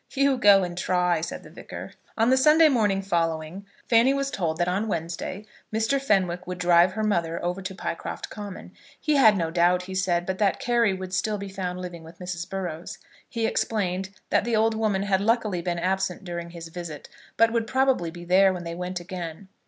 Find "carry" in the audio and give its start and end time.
10.59-10.91